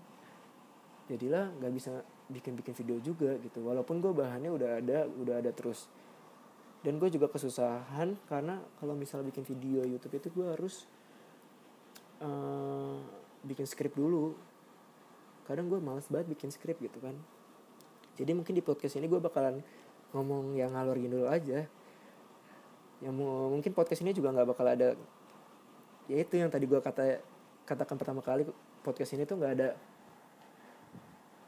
jadilah 1.04 1.52
nggak 1.60 1.72
bisa 1.74 2.00
bikin-bikin 2.30 2.72
video 2.72 2.96
juga 3.02 3.36
gitu. 3.42 3.60
Walaupun 3.66 4.00
gue 4.00 4.14
bahannya 4.14 4.48
udah 4.48 4.70
ada 4.80 4.98
udah 5.10 5.34
ada 5.42 5.50
terus. 5.50 5.90
Dan 6.80 7.00
gue 7.02 7.10
juga 7.10 7.28
kesusahan 7.28 8.16
karena 8.30 8.62
kalau 8.78 8.94
misalnya 8.94 9.28
bikin 9.28 9.44
video 9.44 9.84
YouTube 9.84 10.20
itu 10.20 10.28
gue 10.32 10.46
harus 10.52 10.86
uh, 12.22 13.00
bikin 13.44 13.66
skrip 13.66 13.92
dulu. 13.92 14.32
Kadang 15.44 15.68
gue 15.68 15.80
males 15.82 16.08
banget 16.08 16.32
bikin 16.32 16.48
skrip 16.48 16.80
gitu 16.80 16.96
kan. 17.02 17.16
Jadi 18.14 18.30
mungkin 18.32 18.54
di 18.54 18.62
podcast 18.62 18.96
ini 18.96 19.10
gue 19.10 19.18
bakalan 19.18 19.60
ngomong 20.14 20.54
yang 20.54 20.72
ngalor 20.72 20.94
dulu 20.94 21.26
aja 21.26 21.66
yang 23.04 23.12
mungkin 23.52 23.76
podcast 23.76 24.00
ini 24.00 24.16
juga 24.16 24.32
nggak 24.32 24.48
bakal 24.48 24.64
ada 24.64 24.96
ya 26.08 26.16
itu 26.16 26.40
yang 26.40 26.48
tadi 26.48 26.64
gue 26.64 26.80
kata 26.80 27.20
katakan 27.68 28.00
pertama 28.00 28.24
kali 28.24 28.48
podcast 28.80 29.12
ini 29.12 29.28
tuh 29.28 29.36
nggak 29.36 29.52
ada 29.60 29.76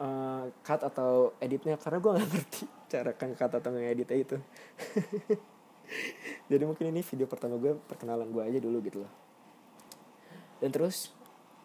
uh, 0.00 0.44
cut 0.60 0.80
atau 0.84 1.32
editnya 1.40 1.76
karena 1.80 1.98
gue 2.00 2.12
nggak 2.16 2.28
ngerti 2.32 2.62
cara 2.86 3.10
kan 3.16 3.30
kata 3.32 3.58
atau 3.60 3.70
ngeditnya 3.72 4.16
itu. 4.16 4.36
Jadi 6.50 6.62
mungkin 6.66 6.90
ini 6.90 7.02
video 7.02 7.26
pertama 7.30 7.58
gue 7.58 7.78
perkenalan 7.86 8.30
gue 8.30 8.42
aja 8.42 8.58
dulu 8.58 8.78
gitu 8.82 8.98
loh. 9.06 9.12
Dan 10.58 10.72
terus 10.72 11.14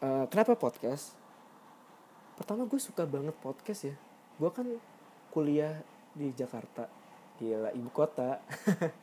uh, 0.04 0.26
kenapa 0.30 0.58
podcast? 0.58 1.18
Pertama 2.38 2.66
gue 2.66 2.80
suka 2.82 3.06
banget 3.06 3.34
podcast 3.42 3.82
ya. 3.88 3.96
Gue 4.38 4.50
kan 4.54 4.68
kuliah 5.34 5.82
di 6.14 6.30
Jakarta. 6.34 6.90
Gila 7.42 7.74
ibu 7.74 7.90
kota 7.90 8.38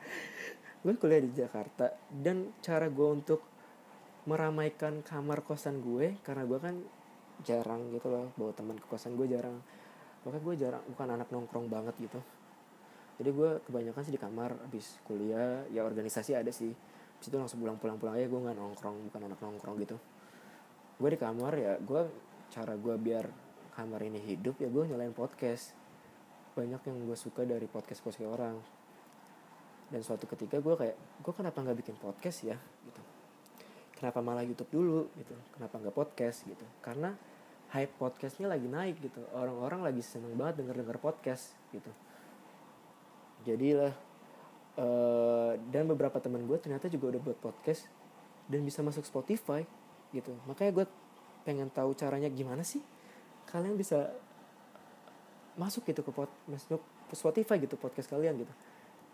gue 0.79 0.95
kuliah 0.95 1.19
di 1.19 1.35
Jakarta 1.35 1.91
dan 2.07 2.55
cara 2.63 2.87
gue 2.87 3.07
untuk 3.07 3.43
meramaikan 4.23 5.03
kamar 5.03 5.43
kosan 5.43 5.83
gue 5.83 6.15
karena 6.23 6.47
gue 6.47 6.59
kan 6.59 6.75
jarang 7.43 7.91
gitu 7.91 8.07
loh 8.07 8.31
bawa 8.39 8.51
teman 8.55 8.79
ke 8.79 8.87
kosan 8.87 9.19
gue 9.19 9.27
jarang. 9.27 9.59
Makanya 10.23 10.43
gue 10.43 10.55
jarang 10.55 10.83
bukan 10.87 11.07
anak 11.19 11.27
nongkrong 11.31 11.67
banget 11.67 11.95
gitu. 11.99 12.19
Jadi 13.19 13.29
gue 13.35 13.49
kebanyakan 13.67 14.01
sih 14.07 14.13
di 14.15 14.21
kamar 14.21 14.55
habis 14.55 14.99
kuliah 15.03 15.67
ya 15.67 15.83
organisasi 15.83 16.39
ada 16.39 16.51
sih. 16.51 16.71
Habis 16.71 17.27
itu 17.27 17.35
langsung 17.35 17.59
pulang-pulang-pulang 17.59 18.15
aja 18.15 18.27
gue 18.31 18.39
nggak 18.39 18.55
nongkrong 18.55 18.97
bukan 19.11 19.21
anak 19.27 19.39
nongkrong 19.43 19.75
gitu. 19.83 19.99
Gue 20.95 21.09
di 21.11 21.19
kamar 21.19 21.53
ya 21.59 21.75
gue 21.75 22.01
cara 22.55 22.79
gue 22.79 22.95
biar 22.95 23.27
kamar 23.75 23.99
ini 24.07 24.23
hidup 24.23 24.55
ya 24.63 24.71
gue 24.71 24.83
nyalain 24.87 25.11
podcast. 25.11 25.75
Banyak 26.55 26.87
yang 26.87 26.97
gue 27.03 27.17
suka 27.19 27.43
dari 27.43 27.67
podcast 27.67 27.99
podcast 27.99 28.23
orang 28.23 28.78
dan 29.89 30.01
suatu 30.05 30.29
ketika 30.29 30.61
gue 30.61 30.75
kayak 30.77 30.95
gue 30.97 31.33
kenapa 31.33 31.65
nggak 31.65 31.77
bikin 31.81 31.95
podcast 31.97 32.45
ya? 32.45 32.57
Gitu. 32.57 33.01
Kenapa 33.97 34.21
malah 34.21 34.45
YouTube 34.45 34.69
dulu? 34.69 35.09
Gitu. 35.17 35.33
Kenapa 35.57 35.81
nggak 35.81 35.95
podcast? 35.97 36.45
Gitu. 36.45 36.65
Karena 36.79 37.17
hype 37.73 37.93
podcastnya 37.97 38.49
lagi 38.49 38.69
naik 38.69 39.01
gitu. 39.01 39.21
Orang-orang 39.33 39.85
lagi 39.85 40.01
seneng 40.05 40.37
banget 40.37 40.61
denger 40.61 40.85
denger 40.85 40.97
podcast 41.01 41.57
gitu. 41.73 41.89
Jadilah 43.45 43.93
uh, 44.77 45.57
dan 45.73 45.89
beberapa 45.89 46.21
teman 46.21 46.45
gue 46.45 46.57
ternyata 46.61 46.85
juga 46.85 47.17
udah 47.17 47.21
buat 47.21 47.37
podcast 47.41 47.89
dan 48.45 48.61
bisa 48.61 48.85
masuk 48.85 49.05
Spotify 49.05 49.65
gitu. 50.13 50.33
Makanya 50.45 50.71
gue 50.81 50.85
pengen 51.49 51.71
tahu 51.73 51.97
caranya 51.97 52.29
gimana 52.29 52.61
sih 52.61 52.83
kalian 53.49 53.73
bisa 53.73 54.13
masuk 55.57 55.83
gitu 55.89 56.05
ke 56.05 56.11
pod 56.13 56.29
masuk 56.45 56.79
ke 57.09 57.15
Spotify 57.17 57.57
gitu 57.57 57.75
podcast 57.75 58.07
kalian 58.07 58.37
gitu 58.37 58.53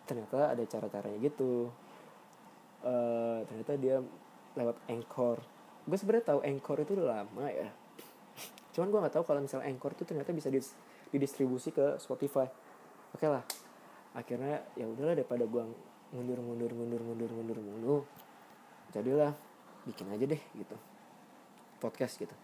ternyata 0.05 0.53
ada 0.53 0.63
cara-caranya 0.65 1.17
gitu. 1.19 1.69
Uh, 2.85 3.41
ternyata 3.49 3.73
dia 3.81 3.97
lewat 4.53 4.77
Anchor. 4.87 5.41
Gue 5.85 5.97
sebenarnya 5.97 6.33
tahu 6.33 6.39
Anchor 6.45 6.77
itu 6.81 6.91
udah 6.97 7.07
lama 7.21 7.45
ya. 7.49 7.69
Cuman 8.73 8.87
gue 8.93 8.99
nggak 9.01 9.15
tahu 9.19 9.25
kalau 9.25 9.41
misalnya 9.41 9.67
Anchor 9.69 9.91
itu 9.97 10.03
ternyata 10.05 10.31
bisa 10.31 10.49
didistribusi 11.09 11.73
ke 11.73 11.97
Spotify. 11.97 12.47
Oke 13.13 13.25
okay 13.25 13.29
lah. 13.29 13.43
Akhirnya 14.15 14.63
ya 14.79 14.87
udahlah 14.87 15.17
daripada 15.17 15.43
gue 15.43 15.63
mundur 16.15 16.39
mundur 16.39 16.71
mundur 16.71 17.01
mundur 17.03 17.31
mundur 17.33 17.59
mundur 17.59 18.01
jadilah 18.95 19.35
bikin 19.83 20.07
aja 20.13 20.23
deh 20.23 20.41
gitu. 20.55 20.77
Podcast 21.83 22.15
gitu. 22.15 22.35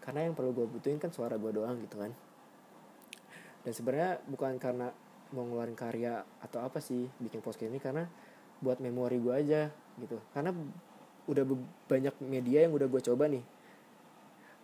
Karena 0.00 0.24
yang 0.24 0.32
perlu 0.32 0.56
gue 0.56 0.64
butuhin 0.64 0.96
kan 0.96 1.12
suara 1.12 1.36
gue 1.36 1.52
doang 1.52 1.76
gitu 1.84 2.00
kan. 2.00 2.12
Dan 3.60 3.72
sebenarnya 3.76 4.24
bukan 4.24 4.56
karena 4.56 4.88
mau 5.30 5.46
ngeluarin 5.46 5.78
karya 5.78 6.22
atau 6.42 6.62
apa 6.62 6.82
sih 6.82 7.06
bikin 7.22 7.38
podcast 7.40 7.70
ini 7.70 7.78
karena 7.78 8.06
buat 8.60 8.78
memori 8.82 9.18
gue 9.18 9.34
aja 9.34 9.62
gitu. 9.98 10.18
Karena 10.34 10.52
udah 11.30 11.44
banyak 11.86 12.14
media 12.24 12.66
yang 12.66 12.72
udah 12.74 12.86
gue 12.90 13.00
coba 13.00 13.30
nih. 13.30 13.44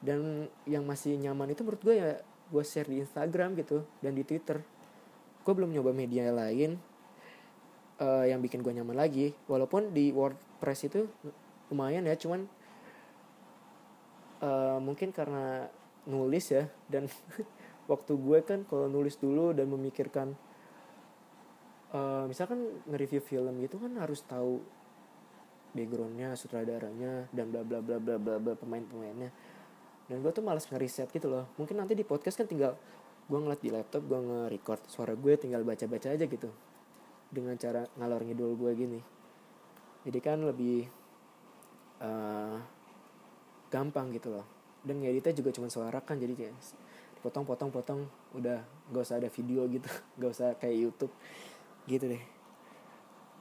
Dan 0.02 0.50
yang 0.68 0.84
masih 0.84 1.16
nyaman 1.16 1.54
itu 1.54 1.64
menurut 1.64 1.82
gue 1.82 1.94
ya 1.96 2.10
gue 2.46 2.62
share 2.62 2.86
di 2.86 3.02
Instagram 3.02 3.56
gitu 3.58 3.82
dan 4.02 4.12
di 4.12 4.22
Twitter. 4.22 4.60
Gue 5.42 5.52
belum 5.54 5.72
nyoba 5.72 5.94
media 5.94 6.28
lain 6.30 6.76
uh, 8.02 8.24
yang 8.26 8.42
bikin 8.42 8.60
gue 8.60 8.72
nyaman 8.74 8.98
lagi. 8.98 9.32
Walaupun 9.48 9.94
di 9.94 10.12
WordPress 10.12 10.90
itu 10.90 11.06
lumayan 11.70 12.06
ya 12.06 12.14
cuman 12.14 12.46
uh, 14.42 14.78
mungkin 14.78 15.10
karena 15.10 15.66
nulis 16.06 16.54
ya 16.54 16.70
dan 16.86 17.10
waktu 17.90 18.12
gue 18.14 18.38
kan 18.46 18.62
kalau 18.66 18.86
nulis 18.86 19.18
dulu 19.18 19.50
dan 19.50 19.66
memikirkan 19.70 20.38
uh, 21.94 22.24
misalkan 22.26 22.82
nge-review 22.88 23.22
film 23.22 23.54
gitu 23.62 23.78
kan 23.78 23.92
harus 24.00 24.24
tahu 24.26 24.58
backgroundnya 25.76 26.32
sutradaranya 26.32 27.28
dan 27.30 27.52
bla 27.52 27.60
bla 27.60 27.84
bla 27.84 28.00
bla 28.00 28.16
bla 28.16 28.54
pemain-pemainnya. 28.56 29.30
Dan 30.06 30.22
gue 30.22 30.32
tuh 30.32 30.40
malas 30.40 30.64
ngeriset 30.70 31.12
gitu 31.12 31.28
loh. 31.28 31.44
Mungkin 31.60 31.76
nanti 31.76 31.92
di 31.92 32.06
podcast 32.06 32.40
kan 32.40 32.48
tinggal 32.48 32.78
gue 33.26 33.38
ngeliat 33.38 33.60
di 33.60 33.70
laptop 33.74 34.06
gue 34.06 34.16
nge-record 34.16 34.80
suara 34.88 35.12
gue 35.12 35.34
tinggal 35.36 35.60
baca-baca 35.66 36.08
aja 36.16 36.24
gitu. 36.24 36.48
Dengan 37.28 37.58
cara 37.60 37.84
ngalor 38.00 38.24
ngidul 38.24 38.56
gue 38.56 38.72
gini. 38.72 39.00
Jadi 40.06 40.18
kan 40.22 40.38
lebih 40.40 40.86
uh, 42.00 42.56
gampang 43.68 44.14
gitu 44.16 44.32
loh. 44.32 44.46
Dan 44.86 45.02
ngeditnya 45.02 45.34
juga 45.34 45.50
cuma 45.52 45.68
suara 45.68 45.98
kan 46.00 46.16
jadi 46.16 46.48
ya 46.48 46.52
potong-potong-potong 47.20 48.06
udah 48.38 48.62
gak 48.94 49.02
usah 49.02 49.18
ada 49.18 49.26
video 49.28 49.66
gitu. 49.66 49.90
Gak 50.22 50.30
usah 50.30 50.48
kayak 50.56 50.76
YouTube 50.78 51.12
gitu 51.86 52.10
deh. 52.10 52.24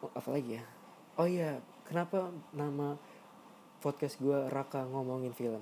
Oh, 0.06 0.12
apa 0.14 0.30
lagi 0.30 0.62
ya? 0.62 0.64
Oh 1.18 1.25
iya 1.25 1.58
kenapa 1.86 2.30
nama 2.54 2.98
podcast 3.82 4.18
gue 4.22 4.50
Raka 4.50 4.86
ngomongin 4.86 5.34
film? 5.34 5.62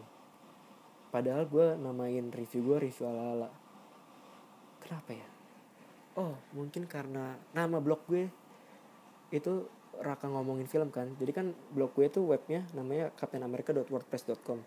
Padahal 1.12 1.46
gue 1.48 1.78
namain 1.80 2.28
review 2.34 2.74
gue 2.74 2.78
review 2.90 3.06
ala 3.08 3.24
ala 3.38 3.50
kenapa 4.84 5.16
ya? 5.16 5.28
Oh 6.20 6.36
mungkin 6.52 6.84
karena 6.86 7.40
nama 7.56 7.80
blog 7.80 8.04
gue 8.12 8.28
itu 9.32 9.66
Raka 10.04 10.28
ngomongin 10.28 10.68
film 10.68 10.92
kan? 10.92 11.13
Jadi 11.16 11.32
kan 11.32 11.56
blog 11.72 11.96
gue 11.96 12.12
itu 12.12 12.20
webnya 12.20 12.68
namanya 12.75 13.13
captainamerica.wordpress.com 13.16 14.60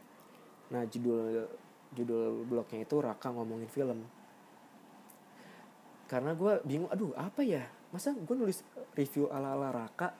nah 0.67 0.83
judul 0.83 1.47
judul 1.95 2.43
blognya 2.49 2.83
itu 2.83 2.97
Raka 2.99 3.29
ngomongin 3.31 3.69
film. 3.69 4.07
Karena 6.07 6.33
gue 6.39 6.63
bingung 6.63 6.91
aduh 6.91 7.11
apa 7.19 7.43
ya 7.43 7.67
masa 7.95 8.13
gue 8.13 8.37
nulis 8.37 8.63
review 8.99 9.31
ala 9.31 9.55
ala 9.55 9.69
Raka 9.71 10.13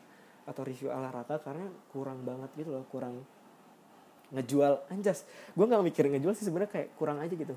atau 0.47 0.63
review 0.63 0.95
ala 0.95 1.11
Raka 1.11 1.43
karena 1.43 1.67
kurang 1.91 2.23
banget 2.23 2.51
gitu 2.55 2.71
loh 2.71 2.87
kurang 2.89 3.27
ngejual. 4.35 4.87
Anjas 4.91 5.27
gue 5.55 5.65
nggak 5.67 5.83
mikir 5.87 6.05
ngejual 6.11 6.35
sih 6.35 6.47
sebenarnya 6.47 6.71
kayak 6.71 6.89
kurang 6.99 7.19
aja 7.19 7.35
gitu. 7.35 7.55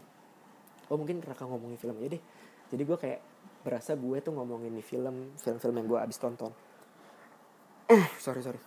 Oh 0.90 0.98
mungkin 0.98 1.22
Raka 1.22 1.46
ngomongin 1.46 1.78
film 1.78 1.98
aja 2.02 2.18
deh. 2.18 2.24
Jadi 2.70 2.84
gue 2.86 2.98
kayak 2.98 3.20
berasa 3.62 3.94
gue 3.94 4.18
tuh 4.24 4.34
ngomongin 4.34 4.72
nih 4.74 4.86
film 4.86 5.34
film-film 5.38 5.76
yang 5.78 5.88
gue 5.90 6.00
abis 6.00 6.18
tonton. 6.18 6.54
Uh, 7.90 8.08
sorry 8.22 8.42
sorry. 8.42 8.62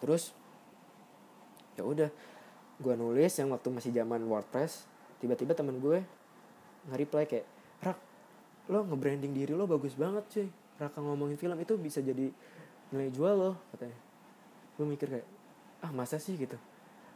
Terus 0.00 0.32
ya 1.76 1.86
udah 1.86 2.10
gue 2.78 2.94
nulis 2.94 3.32
yang 3.38 3.50
waktu 3.54 3.68
masih 3.70 3.90
zaman 3.90 4.22
WordPress 4.26 4.86
tiba-tiba 5.18 5.54
temen 5.54 5.82
gue 5.82 6.02
nge-reply 6.90 7.26
kayak 7.26 7.46
lo 8.68 8.84
nge-branding 8.84 9.32
diri 9.32 9.52
lo 9.56 9.64
bagus 9.64 9.96
banget 9.96 10.24
cuy. 10.28 10.48
Raka 10.78 11.02
ngomongin 11.02 11.34
film 11.40 11.58
itu 11.58 11.74
bisa 11.74 11.98
jadi 11.98 12.30
nilai 12.94 13.10
jual 13.10 13.34
lo 13.34 13.52
katanya. 13.74 13.98
Gue 14.78 14.86
mikir 14.86 15.08
kayak 15.10 15.26
ah 15.82 15.90
masa 15.90 16.20
sih? 16.20 16.36
Gitu. 16.36 16.54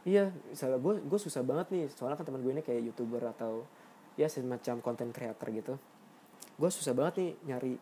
Iya 0.03 0.33
misalnya 0.51 0.81
gue 0.81 0.93
gue 1.05 1.19
susah 1.21 1.45
banget 1.45 1.71
nih. 1.71 1.87
Soalnya 1.93 2.17
kan 2.19 2.25
teman 2.27 2.41
gue 2.43 2.51
ini 2.51 2.65
kayak 2.65 2.81
youtuber 2.91 3.23
atau 3.29 3.63
ya 4.19 4.27
semacam 4.27 4.81
content 4.81 5.11
creator 5.13 5.47
gitu. 5.53 5.73
Gue 6.57 6.69
susah 6.73 6.91
banget 6.91 7.13
nih 7.21 7.31
nyari 7.53 7.73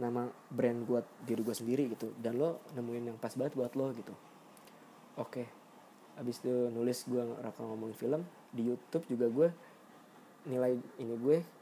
nama 0.00 0.28
brand 0.50 0.84
buat 0.84 1.06
diri 1.24 1.40
gue 1.40 1.56
sendiri 1.56 1.88
gitu. 1.94 2.12
Dan 2.18 2.36
lo 2.36 2.60
nemuin 2.76 3.14
yang 3.14 3.16
pas 3.16 3.32
banget 3.32 3.56
buat 3.56 3.72
lo 3.78 3.94
gitu. 3.94 4.12
Oke. 5.16 5.46
Abis 6.18 6.42
itu 6.44 6.52
nulis 6.68 7.06
gue 7.08 7.22
raka 7.40 7.62
ngomongin 7.64 7.96
film. 7.96 8.22
Di 8.50 8.66
YouTube 8.66 9.06
juga 9.08 9.26
gue 9.30 9.48
nilai 10.50 10.76
ini 11.00 11.14
gue 11.16 11.59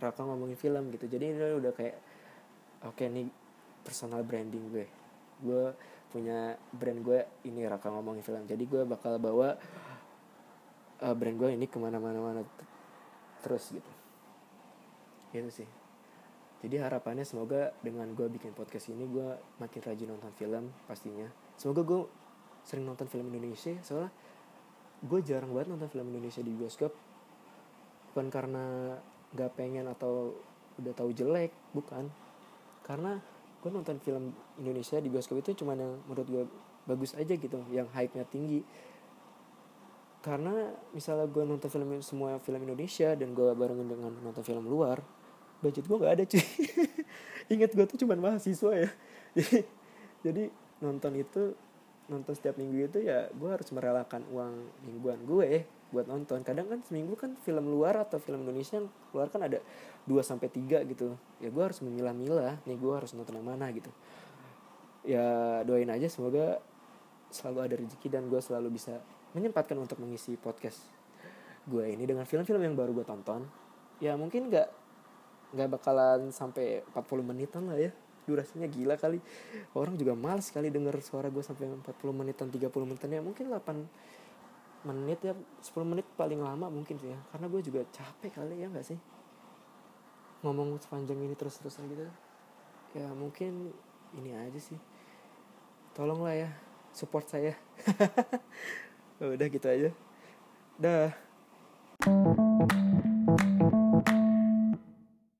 raka 0.00 0.20
ngomongin 0.22 0.58
film 0.58 0.92
gitu. 0.92 1.08
Jadi 1.08 1.24
ini 1.32 1.56
udah 1.56 1.72
kayak 1.72 1.96
oke 2.84 2.96
okay, 2.96 3.08
nih 3.08 3.26
personal 3.80 4.20
branding 4.22 4.68
gue. 4.72 4.86
Gue 5.40 5.64
punya 6.12 6.56
brand 6.72 7.00
gue 7.00 7.20
ini 7.48 7.64
raka 7.64 7.88
ngomongin 7.92 8.24
film. 8.24 8.42
Jadi 8.44 8.64
gue 8.68 8.82
bakal 8.84 9.20
bawa 9.20 9.56
uh, 11.02 11.14
brand 11.16 11.36
gue 11.36 11.50
ini 11.52 11.66
ke 11.68 11.76
mana-mana 11.80 12.18
mana 12.20 12.42
terus 13.44 13.72
gitu. 13.72 13.92
Itu 15.32 15.50
sih. 15.52 15.68
Jadi 16.64 16.80
harapannya 16.80 17.22
semoga 17.22 17.76
dengan 17.84 18.08
gue 18.16 18.26
bikin 18.32 18.56
podcast 18.56 18.88
ini 18.88 19.04
gue 19.06 19.28
makin 19.60 19.80
rajin 19.84 20.08
nonton 20.08 20.32
film 20.34 20.72
pastinya. 20.88 21.28
Semoga 21.60 21.84
gue 21.84 22.00
sering 22.66 22.82
nonton 22.88 23.06
film 23.06 23.30
Indonesia 23.30 23.76
soalnya 23.86 24.10
gue 25.04 25.20
jarang 25.22 25.52
banget 25.52 25.68
nonton 25.76 25.88
film 25.92 26.08
Indonesia 26.10 26.40
di 26.40 26.52
bioskop. 26.56 26.92
Bukan 28.10 28.32
karena 28.32 28.96
nggak 29.34 29.50
pengen 29.58 29.88
atau 29.90 30.36
udah 30.78 30.92
tahu 30.92 31.10
jelek 31.16 31.50
bukan. 31.72 32.12
Karena 32.86 33.18
gue 33.64 33.70
nonton 33.72 33.98
film 33.98 34.30
Indonesia 34.62 35.00
di 35.02 35.10
bioskop 35.10 35.42
itu 35.42 35.64
cuma 35.64 35.74
yang 35.74 35.98
menurut 36.06 36.28
gue 36.28 36.44
bagus 36.86 37.18
aja 37.18 37.34
gitu 37.34 37.58
yang 37.72 37.90
hype-nya 37.90 38.22
tinggi. 38.28 38.62
Karena 40.22 40.74
misalnya 40.94 41.26
gue 41.26 41.42
nonton 41.42 41.70
film 41.70 41.98
semua 42.02 42.38
film 42.42 42.62
Indonesia 42.62 43.14
dan 43.14 43.34
gue 43.34 43.50
barengin 43.54 43.86
dengan 43.86 44.12
nonton 44.22 44.42
film 44.42 44.66
luar 44.66 45.02
budget 45.64 45.88
gue 45.88 45.96
nggak 45.96 46.14
ada 46.20 46.24
cuy. 46.28 46.44
Inget 47.52 47.70
gue 47.72 47.86
tuh 47.88 47.98
cuma 48.04 48.14
mahasiswa 48.18 48.72
ya. 48.74 48.90
Jadi 49.34 49.58
jadi 50.26 50.42
nonton 50.82 51.12
itu 51.16 51.56
nonton 52.06 52.34
setiap 52.38 52.54
minggu 52.54 52.86
itu 52.86 52.98
ya 53.02 53.26
gue 53.34 53.50
harus 53.50 53.66
merelakan 53.74 54.22
uang 54.30 54.54
mingguan 54.86 55.18
gue 55.26 55.66
buat 55.94 56.06
nonton. 56.10 56.42
Kadang 56.42 56.66
kan 56.66 56.80
seminggu 56.82 57.14
kan 57.14 57.38
film 57.46 57.70
luar 57.70 57.98
atau 58.02 58.18
film 58.18 58.42
Indonesia 58.42 58.78
yang 58.82 58.88
keluar 59.10 59.30
kan 59.30 59.46
ada 59.46 59.62
2 60.06 60.18
sampai 60.22 60.48
tiga 60.50 60.82
gitu. 60.82 61.14
Ya 61.38 61.48
gue 61.50 61.62
harus 61.62 61.78
memilah-milah. 61.82 62.62
Nih 62.66 62.78
gue 62.78 62.92
harus 62.94 63.14
nonton 63.14 63.38
yang 63.38 63.46
mana 63.46 63.70
gitu. 63.70 63.90
Ya 65.06 65.62
doain 65.62 65.88
aja 65.90 66.10
semoga 66.10 66.58
selalu 67.30 67.58
ada 67.62 67.74
rezeki 67.78 68.08
dan 68.10 68.26
gue 68.26 68.40
selalu 68.42 68.74
bisa 68.74 68.98
menyempatkan 69.34 69.76
untuk 69.76 69.98
mengisi 70.00 70.38
podcast 70.38 70.80
gue 71.66 71.82
ini 71.82 72.06
dengan 72.06 72.22
film-film 72.22 72.62
yang 72.62 72.74
baru 72.78 72.94
gue 72.94 73.06
tonton. 73.06 73.42
Ya 73.98 74.14
mungkin 74.14 74.48
nggak 74.48 74.68
nggak 75.54 75.68
bakalan 75.78 76.30
sampai 76.30 76.86
40 76.94 77.26
menitan 77.26 77.66
lah 77.66 77.78
ya. 77.78 77.90
Durasinya 78.26 78.66
gila 78.66 78.94
kali. 78.98 79.18
Orang 79.74 79.98
juga 79.98 80.14
males 80.14 80.50
sekali 80.50 80.70
denger 80.70 80.98
suara 81.02 81.30
gue 81.30 81.42
sampai 81.42 81.70
40 81.70 81.86
menitan 82.14 82.46
30 82.50 82.70
menitan. 82.86 83.10
Ya 83.10 83.22
mungkin 83.22 83.50
8 83.50 84.25
menit 84.86 85.18
ya 85.26 85.34
10 85.34 85.82
menit 85.82 86.06
paling 86.14 86.38
lama 86.38 86.70
mungkin 86.70 86.94
sih 86.96 87.10
ya. 87.10 87.18
Karena 87.34 87.46
gue 87.50 87.60
juga 87.66 87.82
capek 87.90 88.38
kali 88.38 88.62
ya 88.62 88.70
nggak 88.70 88.86
sih? 88.86 88.98
Ngomong 90.46 90.78
sepanjang 90.78 91.18
ini 91.18 91.34
terus-terusan 91.34 91.90
gitu. 91.90 92.06
Ya 92.94 93.10
mungkin 93.10 93.74
ini 94.14 94.30
aja 94.30 94.60
sih. 94.62 94.78
Tolonglah 95.92 96.38
ya 96.38 96.50
support 96.94 97.26
saya. 97.26 97.58
Udah 99.20 99.48
gitu 99.50 99.66
aja. 99.66 99.90
Dah 100.78 101.10